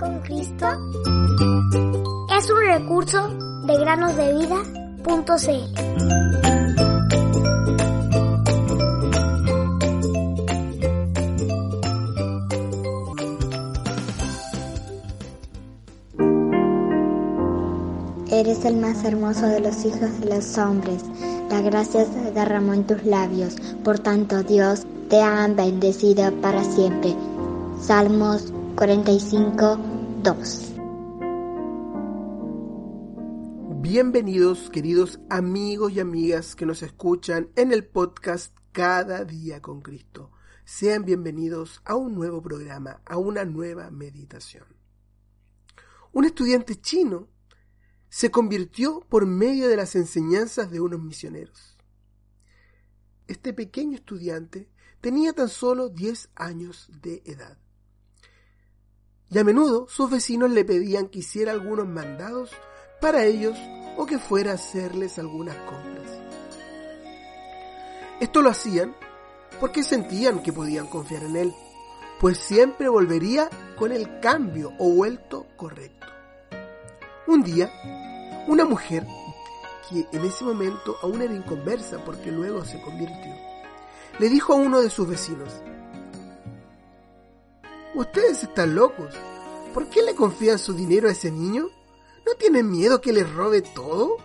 [0.00, 0.66] con Cristo
[2.36, 3.28] es un recurso
[3.66, 4.70] de granosdevida.cl.
[18.32, 21.04] Eres el más hermoso de los hijos de los hombres.
[21.50, 23.56] La gracia se derramó en tus labios.
[23.84, 27.14] Por tanto, Dios te ha bendecido para siempre.
[27.82, 29.89] Salmos 45,
[30.22, 30.74] 2.
[33.80, 40.30] Bienvenidos queridos amigos y amigas que nos escuchan en el podcast Cada día con Cristo.
[40.66, 44.66] Sean bienvenidos a un nuevo programa, a una nueva meditación.
[46.12, 47.28] Un estudiante chino
[48.10, 51.78] se convirtió por medio de las enseñanzas de unos misioneros.
[53.26, 54.68] Este pequeño estudiante
[55.00, 57.56] tenía tan solo 10 años de edad.
[59.32, 62.50] Y a menudo sus vecinos le pedían que hiciera algunos mandados
[63.00, 63.56] para ellos
[63.96, 66.10] o que fuera a hacerles algunas compras.
[68.20, 68.94] Esto lo hacían
[69.60, 71.54] porque sentían que podían confiar en él,
[72.18, 76.06] pues siempre volvería con el cambio o vuelto correcto.
[77.26, 77.70] Un día,
[78.48, 79.06] una mujer,
[79.88, 83.32] que en ese momento aún era inconversa porque luego se convirtió,
[84.18, 85.62] le dijo a uno de sus vecinos,
[87.94, 89.14] Ustedes están locos.
[89.74, 91.68] ¿Por qué le confían su dinero a ese niño?
[92.26, 94.16] ¿No tienen miedo que les robe todo?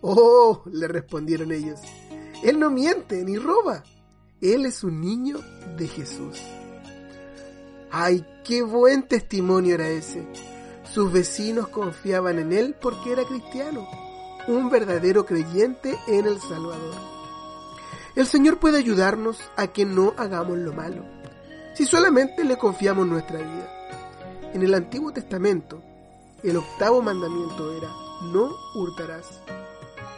[0.00, 1.80] Oh, le respondieron ellos,
[2.42, 3.82] Él no miente ni roba.
[4.40, 5.40] Él es un niño
[5.76, 6.38] de Jesús.
[7.90, 10.26] ¡Ay, qué buen testimonio era ese!
[10.92, 13.88] Sus vecinos confiaban en él porque era cristiano,
[14.46, 16.94] un verdadero creyente en el Salvador.
[18.14, 21.04] El Señor puede ayudarnos a que no hagamos lo malo,
[21.76, 24.50] si solamente le confiamos nuestra vida.
[24.54, 25.82] En el Antiguo Testamento,
[26.42, 27.88] el octavo mandamiento era,
[28.32, 29.42] no hurtarás.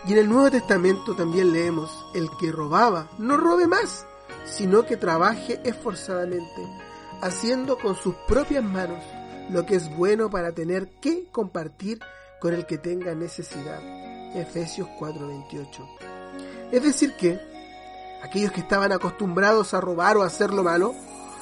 [0.07, 4.07] Y en el Nuevo Testamento también leemos, el que robaba, no robe más,
[4.45, 6.63] sino que trabaje esforzadamente,
[7.23, 9.03] haciendo con sus propias manos
[9.51, 11.99] lo que es bueno para tener que compartir
[12.41, 13.81] con el que tenga necesidad.
[14.37, 15.89] Efesios 4:28.
[16.71, 17.41] Es decir que
[18.23, 20.95] aquellos que estaban acostumbrados a robar o a hacer lo malo,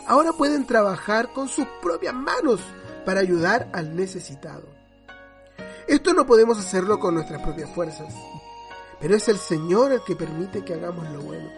[0.07, 2.61] ahora pueden trabajar con sus propias manos
[3.05, 4.65] para ayudar al necesitado.
[5.87, 8.13] Esto no podemos hacerlo con nuestras propias fuerzas,
[9.01, 11.49] pero es el Señor el que permite que hagamos lo bueno,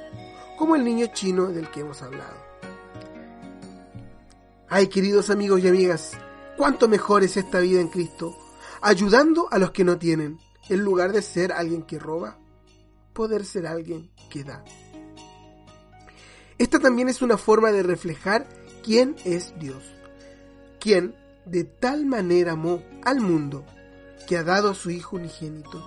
[0.58, 2.36] como el niño chino del que hemos hablado.
[4.68, 6.12] Ay, queridos amigos y amigas,
[6.58, 8.36] cuánto mejor es esta vida en Cristo,
[8.82, 10.38] ayudando a los que no tienen,
[10.68, 12.36] en lugar de ser alguien que roba,
[13.14, 14.62] poder ser alguien que da.
[16.58, 18.48] Esta también es una forma de reflejar
[18.82, 19.82] quién es Dios,
[20.80, 21.14] quien
[21.44, 23.64] de tal manera amó al mundo
[24.26, 25.82] que ha dado a su Hijo unigénito,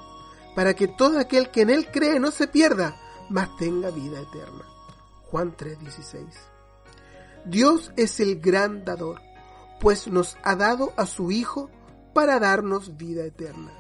[0.56, 2.96] para que todo aquel que en Él cree no se pierda,
[3.30, 4.66] mas tenga vida eterna.
[5.24, 6.26] Juan 3:16.
[7.46, 9.22] Dios es el gran dador,
[9.80, 11.70] pues nos ha dado a su Hijo
[12.14, 13.74] para darnos vida eterna.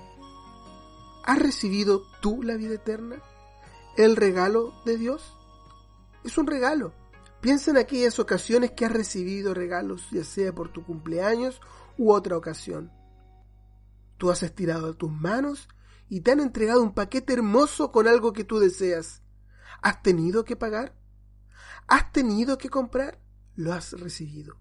[1.23, 3.21] ¿Has recibido tú la vida eterna?
[3.97, 5.35] ¿El regalo de Dios?
[6.23, 6.93] Es un regalo.
[7.41, 11.59] Piensa en aquellas ocasiones que has recibido regalos, ya sea por tu cumpleaños
[11.97, 12.91] u otra ocasión.
[14.17, 15.67] Tú has estirado tus manos
[16.07, 19.23] y te han entregado un paquete hermoso con algo que tú deseas.
[19.81, 20.95] ¿Has tenido que pagar?
[21.87, 23.19] ¿Has tenido que comprar?
[23.55, 24.57] Lo has recibido.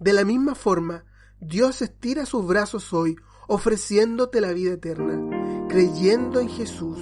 [0.00, 1.04] De la misma forma,
[1.40, 6.98] Dios estira sus brazos hoy, ofreciéndote la vida eterna, creyendo en Jesús,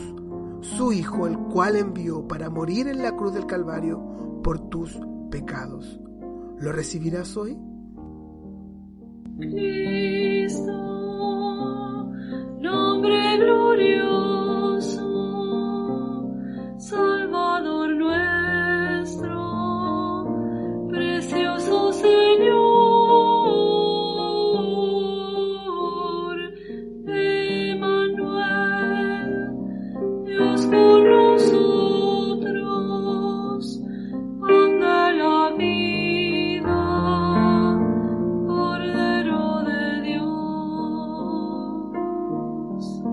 [0.63, 4.99] su Hijo, el cual envió para morir en la cruz del Calvario por tus
[5.31, 6.01] pecados.
[6.59, 7.59] ¿Lo recibirás hoy?
[42.83, 43.12] house.